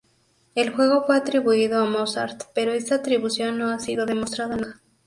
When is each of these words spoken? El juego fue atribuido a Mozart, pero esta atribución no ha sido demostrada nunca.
El 0.55 0.71
juego 0.71 1.03
fue 1.05 1.15
atribuido 1.15 1.79
a 1.79 1.85
Mozart, 1.85 2.45
pero 2.55 2.71
esta 2.73 2.95
atribución 2.95 3.59
no 3.59 3.69
ha 3.69 3.77
sido 3.77 4.07
demostrada 4.07 4.55
nunca. 4.55 4.81